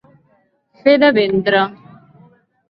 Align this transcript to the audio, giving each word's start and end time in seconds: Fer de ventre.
Fer 0.81 0.95
de 1.03 1.09
ventre. 1.19 1.61